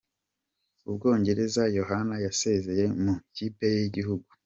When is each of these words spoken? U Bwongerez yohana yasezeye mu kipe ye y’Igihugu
U 0.89 0.91
Bwongerez 0.95 1.55
yohana 1.79 2.15
yasezeye 2.25 2.85
mu 3.03 3.13
kipe 3.35 3.65
ye 3.73 3.77
y’Igihugu 3.83 4.27